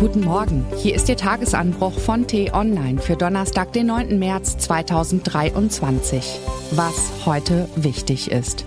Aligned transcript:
Guten 0.00 0.20
Morgen, 0.20 0.64
hier 0.76 0.94
ist 0.94 1.08
Ihr 1.08 1.16
Tagesanbruch 1.16 1.98
von 1.98 2.24
T-Online 2.24 3.00
für 3.00 3.16
Donnerstag, 3.16 3.72
den 3.72 3.86
9. 3.86 4.16
März 4.16 4.56
2023. 4.58 6.38
Was 6.70 7.26
heute 7.26 7.68
wichtig 7.74 8.30
ist. 8.30 8.64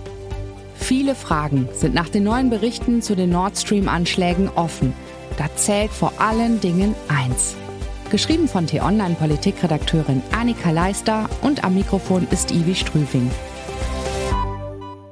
Viele 0.74 1.14
Fragen 1.14 1.70
sind 1.72 1.94
nach 1.94 2.10
den 2.10 2.24
neuen 2.24 2.50
Berichten 2.50 3.00
zu 3.00 3.16
den 3.16 3.30
Nord 3.30 3.56
Stream-Anschlägen 3.56 4.50
offen. 4.50 4.92
Da 5.38 5.46
zählt 5.56 5.90
vor 5.90 6.12
allen 6.18 6.60
Dingen 6.60 6.94
eins. 7.08 7.56
Geschrieben 8.10 8.46
von 8.46 8.66
T-Online-Politikredakteurin 8.66 10.20
Annika 10.32 10.70
Leister 10.70 11.30
und 11.40 11.64
am 11.64 11.76
Mikrofon 11.76 12.28
ist 12.30 12.50
Ivi 12.50 12.74
Strüving. 12.74 13.30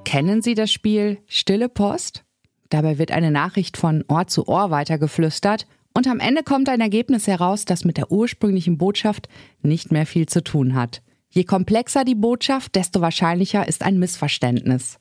Kennen 0.05 0.43
Sie 0.43 0.55
das 0.55 0.71
Spiel 0.71 1.17
Stille 1.27 1.71
Post? 1.71 2.25
Dabei 2.69 2.99
wird 2.99 3.11
eine 3.11 3.31
Nachricht 3.31 3.79
von 3.79 4.05
Ohr 4.07 4.27
zu 4.27 4.49
Ohr 4.49 4.71
weitergeflüstert 4.71 5.67
und 5.95 6.07
am 6.07 6.21
Ende 6.21 6.43
kommt 6.43 6.69
ein 6.69 6.81
Ergebnis 6.81 7.27
heraus, 7.27 7.65
das 7.65 7.85
mit 7.85 7.97
der 7.97 8.13
ursprünglichen 8.13 8.79
Botschaft 8.79 9.29
nicht 9.63 9.91
mehr 9.91 10.07
viel 10.07 10.27
zu 10.27 10.43
tun 10.43 10.75
hat. 10.75 11.03
Je 11.31 11.45
komplexer 11.45 12.05
die 12.05 12.15
Botschaft, 12.15 12.75
desto 12.75 13.01
wahrscheinlicher 13.01 13.67
ist 13.67 13.83
ein 13.83 13.99
Missverständnis. 13.99 14.99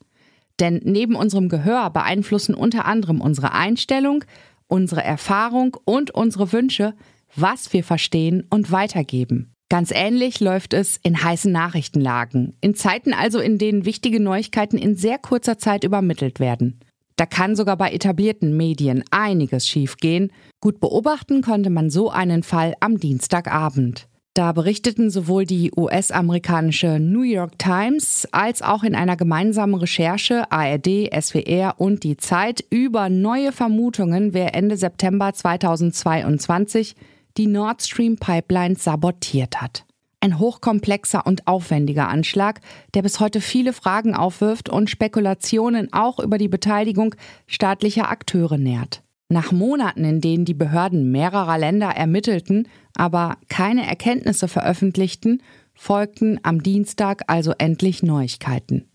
Denn 0.60 0.82
neben 0.84 1.16
unserem 1.16 1.50
Gehör 1.50 1.90
beeinflussen 1.90 2.54
unter 2.54 2.86
anderem 2.86 3.22
unsere 3.22 3.54
Einstellung, 3.54 4.24
unsere 4.68 5.04
Erfahrung 5.04 5.78
und 5.86 6.12
unsere 6.12 6.52
Wünsche, 6.52 6.94
was 7.36 7.72
wir 7.74 7.84
verstehen 7.84 8.46
und 8.50 8.72
weitergeben. 8.72 9.54
Ganz 9.70 9.92
ähnlich 9.92 10.40
läuft 10.40 10.74
es 10.74 11.00
in 11.04 11.24
heißen 11.24 11.52
Nachrichtenlagen, 11.52 12.58
in 12.60 12.74
Zeiten 12.74 13.14
also, 13.14 13.40
in 13.40 13.60
denen 13.60 13.86
wichtige 13.86 14.20
Neuigkeiten 14.20 14.80
in 14.80 14.96
sehr 14.96 15.20
kurzer 15.20 15.60
Zeit 15.60 15.84
übermittelt 15.84 16.40
werden. 16.40 16.80
Da 17.20 17.26
kann 17.26 17.58
sogar 17.58 17.76
bei 17.76 17.92
etablierten 17.92 18.56
Medien 18.56 19.04
einiges 19.12 19.68
schiefgehen. 19.68 20.32
Gut 20.62 20.80
beobachten 20.80 21.42
konnte 21.42 21.70
man 21.70 21.90
so 21.90 22.10
einen 22.10 22.44
Fall 22.44 22.76
am 22.80 22.98
Dienstagabend. 22.98 24.08
Da 24.34 24.54
berichteten 24.54 25.10
sowohl 25.10 25.44
die 25.46 25.74
US-amerikanische 25.76 26.98
New 26.98 27.24
York 27.24 27.60
Times 27.60 28.26
als 28.32 28.62
auch 28.62 28.84
in 28.84 28.96
einer 28.96 29.18
gemeinsamen 29.18 29.76
Recherche 29.76 30.50
ARD, 30.50 31.10
SWR 31.14 31.76
und 31.78 32.06
die 32.06 32.16
Zeit 32.16 32.64
über 32.70 33.10
neue 33.10 33.52
Vermutungen, 33.52 34.34
wer 34.34 34.56
Ende 34.56 34.78
September 34.78 35.34
2022 35.34 36.96
die 37.36 37.48
Nord 37.48 37.82
Stream 37.82 38.16
Pipeline 38.16 38.76
sabotiert 38.76 39.62
hat. 39.62 39.84
Ein 40.22 40.38
hochkomplexer 40.38 41.26
und 41.26 41.48
aufwendiger 41.48 42.10
Anschlag, 42.10 42.60
der 42.94 43.04
bis 43.04 43.20
heute 43.20 43.40
viele 43.40 43.72
Fragen 43.72 44.16
aufwirft 44.16 44.68
und 44.68 44.90
Spekulationen 44.90 45.94
auch 45.94 46.20
über 46.20 46.38
die 46.38 46.50
Beteiligung 46.50 47.16
staatlicher 47.48 48.10
Akteure 48.10 48.58
nährt. 48.58 49.02
Nach 49.30 49.52
Monaten, 49.52 50.04
in 50.04 50.22
denen 50.22 50.44
die 50.44 50.56
Behörden 50.56 51.12
mehrerer 51.12 51.58
Länder 51.58 51.90
ermittelten, 51.90 52.68
aber 52.96 53.38
keine 53.48 53.88
Erkenntnisse 53.88 54.48
veröffentlichten, 54.48 55.42
folgten 55.74 56.40
am 56.44 56.64
Dienstag 56.64 57.24
also 57.28 57.54
endlich 57.58 58.04
Neuigkeiten. 58.04 58.90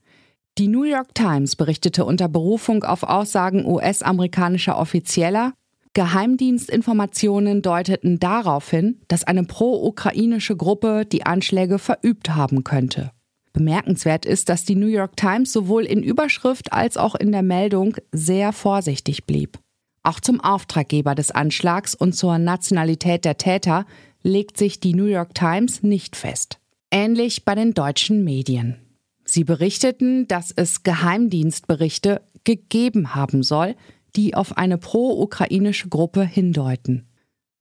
Die 0.58 0.68
New 0.68 0.84
York 0.84 1.14
Times 1.14 1.56
berichtete 1.56 2.04
unter 2.04 2.28
Berufung 2.28 2.84
auf 2.84 3.02
Aussagen 3.02 3.64
US-amerikanischer 3.64 4.78
Offizieller, 4.78 5.52
Geheimdienstinformationen 5.94 7.62
deuteten 7.62 8.18
darauf 8.18 8.68
hin, 8.68 9.00
dass 9.08 9.24
eine 9.24 9.44
pro-ukrainische 9.44 10.56
Gruppe 10.56 11.06
die 11.06 11.24
Anschläge 11.24 11.78
verübt 11.78 12.34
haben 12.34 12.64
könnte. 12.64 13.12
Bemerkenswert 13.52 14.26
ist, 14.26 14.48
dass 14.48 14.64
die 14.64 14.74
New 14.74 14.88
York 14.88 15.16
Times 15.16 15.52
sowohl 15.52 15.84
in 15.84 16.02
Überschrift 16.02 16.72
als 16.72 16.96
auch 16.96 17.14
in 17.14 17.30
der 17.30 17.42
Meldung 17.42 17.96
sehr 18.10 18.52
vorsichtig 18.52 19.24
blieb. 19.24 19.58
Auch 20.02 20.18
zum 20.18 20.40
Auftraggeber 20.40 21.14
des 21.14 21.30
Anschlags 21.30 21.94
und 21.94 22.14
zur 22.14 22.38
Nationalität 22.38 23.24
der 23.24 23.38
Täter 23.38 23.86
legt 24.22 24.58
sich 24.58 24.80
die 24.80 24.94
New 24.94 25.06
York 25.06 25.34
Times 25.34 25.84
nicht 25.84 26.16
fest. 26.16 26.58
Ähnlich 26.90 27.44
bei 27.44 27.54
den 27.54 27.72
deutschen 27.72 28.24
Medien. 28.24 28.76
Sie 29.24 29.44
berichteten, 29.44 30.26
dass 30.26 30.50
es 30.50 30.82
Geheimdienstberichte 30.82 32.20
gegeben 32.42 33.14
haben 33.14 33.42
soll, 33.42 33.76
die 34.16 34.34
auf 34.34 34.56
eine 34.56 34.78
pro-ukrainische 34.78 35.88
Gruppe 35.88 36.24
hindeuten. 36.24 37.08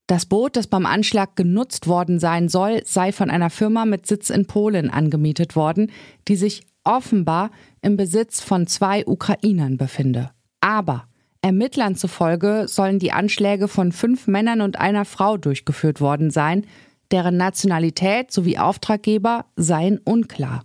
Das 0.08 0.25
Boot, 0.25 0.56
das 0.56 0.68
beim 0.68 0.86
Anschlag 0.86 1.36
genutzt 1.36 1.88
worden 1.88 2.19
sein 2.19 2.50
soll, 2.50 2.81
sei 2.86 3.12
von 3.12 3.30
einer 3.30 3.50
Firma 3.50 3.86
mit 3.86 4.06
Sitz 4.06 4.30
in 4.30 4.46
Polen 4.46 4.90
angemietet 4.90 5.56
worden, 5.56 5.92
die 6.28 6.36
sich 6.36 6.66
offenbar 6.84 7.52
im 7.81 7.96
Besitz 7.96 8.42
von 8.42 8.68
zwei 8.68 9.06
Ukrainern 9.06 9.78
befinde. 9.78 10.31
Aber 10.59 11.08
Ermittlern 11.42 11.96
zufolge 11.96 12.66
sollen 12.68 13.00
die 13.00 13.12
Anschläge 13.12 13.68
von 13.68 13.92
fünf 13.92 14.28
Männern 14.28 14.62
und 14.62 14.80
einer 14.80 15.06
Frau 15.06 15.38
durchgeführt 15.38 16.00
worden 16.00 16.31
sein, 16.31 16.66
deren 17.12 17.38
Nationalität 17.38 18.31
sowie 18.31 18.58
Auftraggeber 18.58 19.46
seien 19.56 20.00
unklar. 20.00 20.63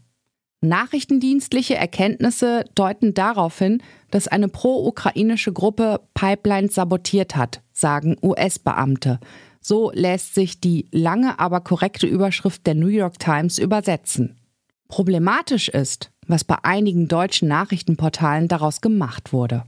Nachrichtendienstliche 0.61 1.77
Erkenntnisse 1.77 2.65
deuten 2.75 3.15
darauf 3.15 3.59
hin, 3.59 3.83
dass 4.11 4.27
eine 4.27 4.49
pro-ukrainische 4.49 5.53
Gruppe 5.53 6.01
Pipelines 6.15 6.75
sabotiert 6.75 7.37
hat, 7.37 7.63
sagen 7.73 8.17
US-Beamte. 8.23 9.21
So 9.61 9.93
lässt 9.95 10.35
sich 10.35 10.61
die 10.61 10.87
lange, 10.91 11.39
aber 11.39 11.61
korrekte 11.61 12.07
Überschrift 12.07 12.67
der 12.67 12.75
New 12.75 12.89
York 12.89 13.19
Times 13.19 13.59
übersetzen. 13.59 14.37
Problematisch 14.89 15.69
ist, 15.69 16.11
was 16.27 16.43
bei 16.43 16.57
einigen 16.63 17.07
deutschen 17.07 17.49
Nachrichtenportalen 17.49 18.49
daraus 18.49 18.81
gemacht 18.81 19.33
wurde. 19.33 19.65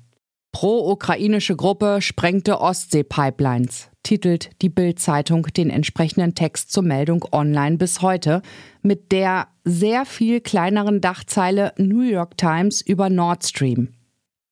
Pro-ukrainische 0.53 1.55
Gruppe 1.55 1.99
sprengte 2.01 2.61
Ostsee-Pipelines, 2.61 3.90
titelt 4.03 4.51
die 4.63 4.69
Bild-Zeitung 4.69 5.45
den 5.57 5.71
entsprechenden 5.71 6.35
Text 6.35 6.73
zur 6.73 6.83
Meldung 6.83 7.25
online 7.33 7.77
bis 7.77 8.03
heute 8.03 8.43
mit 8.83 9.13
der 9.13 9.49
sehr 9.65 10.05
viel 10.05 10.41
kleineren 10.41 11.01
Dachzeile 11.01 11.73
New 11.77 12.03
York 12.03 12.37
Times 12.37 12.81
über 12.81 13.11
Nord 13.11 13.45
Stream. 13.45 13.89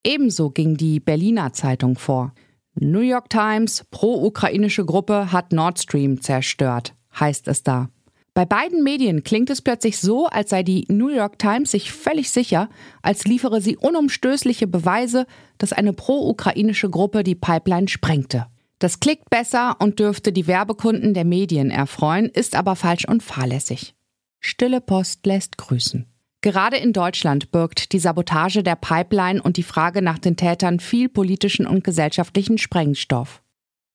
Ebenso 0.04 0.50
ging 0.50 0.76
die 0.76 1.00
Berliner 1.00 1.52
Zeitung 1.52 1.96
vor. 1.96 2.32
New 2.74 3.00
York 3.00 3.30
Times, 3.30 3.84
pro-ukrainische 3.90 4.84
Gruppe 4.84 5.32
hat 5.32 5.52
Nord 5.52 5.78
Stream 5.80 6.20
zerstört, 6.20 6.94
heißt 7.18 7.48
es 7.48 7.62
da. 7.62 7.88
Bei 8.34 8.44
beiden 8.44 8.84
Medien 8.84 9.24
klingt 9.24 9.50
es 9.50 9.62
plötzlich 9.62 9.98
so, 9.98 10.26
als 10.26 10.50
sei 10.50 10.62
die 10.62 10.86
New 10.88 11.08
York 11.08 11.40
Times 11.40 11.72
sich 11.72 11.90
völlig 11.90 12.30
sicher, 12.30 12.68
als 13.02 13.24
liefere 13.24 13.60
sie 13.60 13.76
unumstößliche 13.76 14.68
Beweise, 14.68 15.26
dass 15.58 15.72
eine 15.72 15.92
pro-ukrainische 15.92 16.88
Gruppe 16.88 17.24
die 17.24 17.34
Pipeline 17.34 17.88
sprengte. 17.88 18.46
Das 18.78 19.00
klickt 19.00 19.28
besser 19.30 19.76
und 19.80 19.98
dürfte 19.98 20.32
die 20.32 20.46
Werbekunden 20.46 21.14
der 21.14 21.24
Medien 21.24 21.70
erfreuen, 21.70 22.26
ist 22.26 22.54
aber 22.54 22.76
falsch 22.76 23.06
und 23.06 23.22
fahrlässig. 23.22 23.94
Stille 24.40 24.80
Post 24.80 25.26
lässt 25.26 25.58
grüßen. 25.58 26.06
Gerade 26.40 26.76
in 26.76 26.92
Deutschland 26.92 27.50
birgt 27.50 27.92
die 27.92 27.98
Sabotage 27.98 28.62
der 28.62 28.76
Pipeline 28.76 29.42
und 29.42 29.56
die 29.56 29.64
Frage 29.64 30.02
nach 30.02 30.18
den 30.18 30.36
Tätern 30.36 30.78
viel 30.78 31.08
politischen 31.08 31.66
und 31.66 31.82
gesellschaftlichen 31.82 32.58
Sprengstoff. 32.58 33.42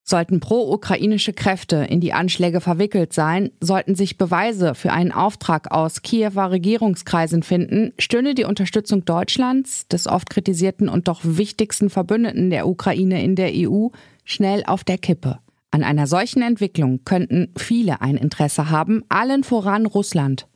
Sollten 0.05 0.41
pro-ukrainische 0.41 1.31
Kräfte 1.31 1.77
in 1.77 2.01
die 2.01 2.11
Anschläge 2.11 2.59
verwickelt 2.59 3.13
sein, 3.13 3.51
sollten 3.61 3.95
sich 3.95 4.17
Beweise 4.17 4.75
für 4.75 4.91
einen 4.91 5.13
Auftrag 5.13 5.71
aus 5.71 6.01
Kiewer 6.01 6.51
Regierungskreisen 6.51 7.41
finden, 7.41 7.93
stünde 7.97 8.35
die 8.35 8.43
Unterstützung 8.43 9.05
Deutschlands, 9.05 9.87
des 9.87 10.07
oft 10.07 10.29
kritisierten 10.29 10.89
und 10.89 11.07
doch 11.07 11.21
wichtigsten 11.23 11.89
Verbündeten 11.89 12.49
der 12.49 12.67
Ukraine 12.67 13.23
in 13.23 13.37
der 13.37 13.51
EU, 13.53 13.87
schnell 14.25 14.63
auf 14.65 14.83
der 14.83 14.97
Kippe. 14.97 15.39
An 15.71 15.83
einer 15.83 16.05
solchen 16.05 16.41
Entwicklung 16.41 17.05
könnten 17.05 17.53
viele 17.57 18.01
ein 18.01 18.17
Interesse 18.17 18.69
haben, 18.69 19.03
allen 19.07 19.45
voran 19.45 19.85
Russland. 19.85 20.47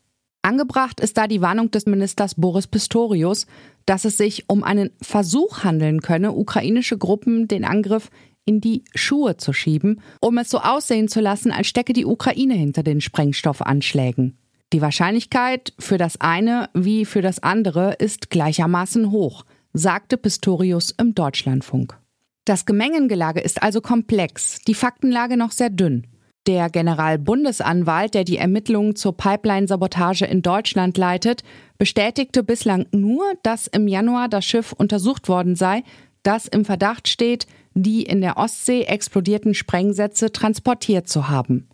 Angebracht 0.42 1.00
ist 1.00 1.18
da 1.18 1.28
die 1.28 1.42
Warnung 1.42 1.72
des 1.72 1.86
Ministers 1.86 2.36
Boris 2.36 2.68
Pistorius, 2.68 3.48
dass 3.86 4.06
es 4.06 4.18
sich 4.18 4.50
um 4.50 4.64
einen 4.64 4.92
Versuch 5.02 5.64
handeln 5.64 6.02
könne, 6.02 6.34
ukrainische 6.34 6.98
Gruppen 6.98 7.48
den 7.48 7.66
Angriff 7.66 8.10
in 8.48 8.62
die 8.62 8.84
Schuhe 8.96 9.38
zu 9.38 9.54
schieben, 9.54 10.02
um 10.22 10.38
es 10.38 10.50
so 10.50 10.60
aussehen 10.60 11.08
zu 11.08 11.20
lassen, 11.20 11.52
als 11.52 11.68
stecke 11.68 11.94
die 11.94 12.06
Ukraine 12.06 12.56
hinter 12.56 12.82
den 12.82 13.02
Sprengstoffanschlägen. 13.02 14.38
Die 14.74 14.82
Wahrscheinlichkeit 14.82 15.74
für 15.78 15.98
das 15.98 16.20
eine 16.20 16.70
wie 16.74 17.06
für 17.06 17.22
das 17.22 17.44
andere 17.44 17.94
ist 18.00 18.30
gleichermaßen 18.30 19.12
hoch, 19.12 19.46
sagte 19.74 20.18
Pistorius 20.18 20.92
im 20.98 21.14
Deutschlandfunk. 21.14 21.98
Das 22.46 22.66
Gemengengelage 22.66 23.42
ist 23.42 23.62
also 23.62 23.82
komplex, 23.82 24.60
die 24.68 24.74
Faktenlage 24.74 25.38
noch 25.38 25.52
sehr 25.52 25.70
dünn. 25.70 26.08
Der 26.48 26.70
Generalbundesanwalt, 26.70 28.14
der 28.14 28.24
die 28.24 28.38
Ermittlungen 28.38 28.96
zur 28.96 29.18
Pipeline-Sabotage 29.18 30.26
in 30.26 30.42
Deutschland 30.42 30.98
leitet, 30.98 31.44
bestätigte 31.78 32.44
bislang 32.44 32.86
nur, 32.92 33.26
dass 33.44 33.68
im 33.68 33.90
Januar 33.90 34.30
das 34.30 34.46
Schiff 34.46 34.72
untersucht 34.72 35.28
worden 35.28 35.58
sei, 35.58 35.84
das 36.24 36.48
im 36.48 36.64
Verdacht 36.64 37.10
steht, 37.10 37.48
die 37.84 38.04
in 38.04 38.22
der 38.22 38.38
Ostsee 38.38 38.84
explodierten 38.84 39.54
Sprengsätze 39.54 40.32
transportiert 40.32 41.08
zu 41.08 41.30
haben. 41.30 41.68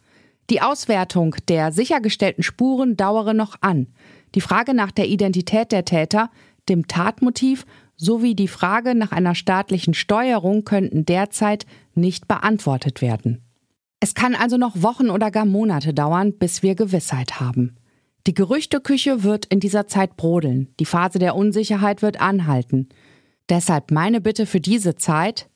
Die 0.50 0.62
Auswertung 0.62 1.36
der 1.48 1.72
sichergestellten 1.72 2.44
Spuren 2.44 2.98
dauere 2.98 3.34
noch 3.34 3.56
an. 3.62 3.88
Die 4.36 4.42
Frage 4.42 4.74
nach 4.74 4.92
der 4.92 5.08
Identität 5.08 5.72
der 5.72 5.86
Täter, 5.86 6.30
dem 6.70 6.88
Tatmotiv 6.88 7.66
sowie 7.96 8.36
die 8.36 8.48
Frage 8.48 8.96
nach 8.96 9.12
einer 9.12 9.36
staatlichen 9.36 9.94
Steuerung 9.94 10.64
könnten 10.64 11.06
derzeit 11.06 11.66
nicht 11.96 12.28
beantwortet 12.28 13.02
werden. 13.02 13.42
Es 14.00 14.16
kann 14.16 14.36
also 14.36 14.58
noch 14.58 14.82
Wochen 14.82 15.10
oder 15.10 15.32
gar 15.32 15.46
Monate 15.46 15.94
dauern, 15.94 16.34
bis 16.34 16.62
wir 16.62 16.76
Gewissheit 16.76 17.40
haben. 17.40 17.78
Die 18.28 18.34
Gerüchteküche 18.34 19.24
wird 19.24 19.46
in 19.46 19.60
dieser 19.60 19.88
Zeit 19.88 20.18
brodeln, 20.18 20.74
die 20.80 20.86
Phase 20.86 21.20
der 21.20 21.36
Unsicherheit 21.36 22.02
wird 22.02 22.20
anhalten. 22.20 22.90
Deshalb 23.50 23.92
meine 23.92 24.22
Bitte 24.22 24.46
für 24.46 24.62
diese 24.62 24.96
Zeit, 24.96 25.50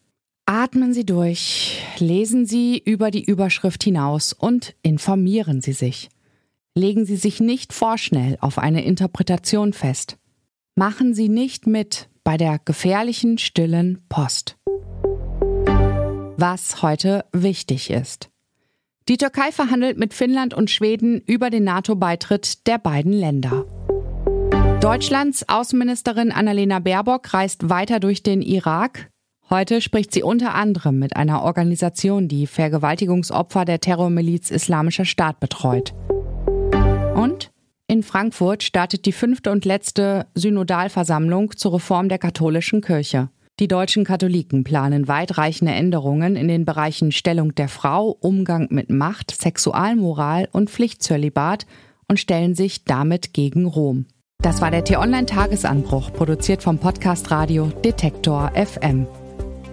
atmen 0.47 0.93
Sie 0.93 1.05
durch, 1.05 1.83
lesen 1.99 2.45
Sie 2.45 2.81
über 2.83 3.11
die 3.11 3.23
Überschrift 3.23 3.83
hinaus 3.83 4.33
und 4.33 4.75
informieren 4.81 5.61
Sie 5.61 5.73
sich. 5.73 6.09
Legen 6.73 7.05
Sie 7.05 7.17
sich 7.17 7.39
nicht 7.39 7.73
vorschnell 7.73 8.37
auf 8.39 8.57
eine 8.57 8.83
Interpretation 8.83 9.73
fest. 9.73 10.17
Machen 10.75 11.13
Sie 11.13 11.27
nicht 11.27 11.67
mit 11.67 12.09
bei 12.23 12.37
der 12.37 12.59
gefährlichen 12.63 13.37
stillen 13.37 14.01
Post. 14.09 14.57
Was 16.37 16.81
heute 16.81 17.25
wichtig 17.33 17.89
ist. 17.89 18.29
Die 19.09 19.17
Türkei 19.17 19.51
verhandelt 19.51 19.97
mit 19.97 20.13
Finnland 20.13 20.53
und 20.53 20.69
Schweden 20.69 21.19
über 21.25 21.49
den 21.49 21.63
NATO-Beitritt 21.63 22.67
der 22.67 22.77
beiden 22.77 23.13
Länder. 23.13 23.65
Deutschlands 24.81 25.49
Außenministerin 25.49 26.31
Annalena 26.31 26.79
Baerbock 26.79 27.33
reist 27.33 27.69
weiter 27.69 27.99
durch 27.99 28.21
den 28.23 28.41
Irak. 28.41 29.09
Heute 29.49 29.79
spricht 29.79 30.13
sie 30.13 30.23
unter 30.23 30.55
anderem 30.55 30.99
mit 30.99 31.15
einer 31.15 31.41
Organisation, 31.41 32.27
die 32.27 32.47
Vergewaltigungsopfer 32.47 33.63
der 33.63 33.79
Terrormiliz 33.79 34.51
Islamischer 34.51 35.05
Staat 35.05 35.39
betreut. 35.39 35.93
Und 37.15 37.51
in 37.87 38.03
Frankfurt 38.03 38.63
startet 38.63 39.05
die 39.05 39.13
fünfte 39.13 39.49
und 39.51 39.63
letzte 39.63 40.27
Synodalversammlung 40.35 41.55
zur 41.55 41.75
Reform 41.75 42.09
der 42.09 42.17
katholischen 42.17 42.81
Kirche. 42.81 43.29
Die 43.61 43.69
deutschen 43.69 44.03
Katholiken 44.03 44.65
planen 44.65 45.07
weitreichende 45.07 45.73
Änderungen 45.73 46.35
in 46.35 46.49
den 46.49 46.65
Bereichen 46.65 47.13
Stellung 47.13 47.55
der 47.55 47.69
Frau, 47.69 48.17
Umgang 48.19 48.67
mit 48.69 48.89
Macht, 48.89 49.31
Sexualmoral 49.31 50.49
und 50.51 50.69
Pflichtzölibat 50.69 51.65
und 52.09 52.19
stellen 52.19 52.53
sich 52.53 52.83
damit 52.83 53.33
gegen 53.33 53.65
Rom. 53.65 54.05
Das 54.43 54.61
war 54.61 54.69
der 54.69 54.83
T-Online-Tagesanbruch, 54.83 56.13
produziert 56.13 56.61
vom 56.61 56.77
Podcast 56.77 57.31
Radio 57.31 57.71
Detektor 57.83 58.51
FM. 58.53 59.07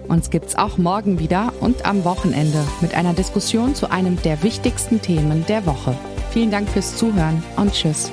Uns 0.07 0.29
gibt's 0.29 0.55
auch 0.55 0.77
morgen 0.77 1.19
wieder 1.19 1.53
und 1.59 1.85
am 1.85 2.05
Wochenende 2.05 2.63
mit 2.81 2.93
einer 2.93 3.13
Diskussion 3.13 3.75
zu 3.75 3.89
einem 3.89 4.21
der 4.21 4.43
wichtigsten 4.43 5.01
Themen 5.01 5.45
der 5.47 5.65
Woche. 5.65 5.97
Vielen 6.31 6.51
Dank 6.51 6.69
fürs 6.69 6.97
Zuhören 6.97 7.43
und 7.57 7.73
Tschüss. 7.73 8.11